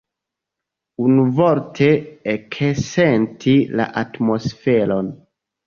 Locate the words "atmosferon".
4.05-5.15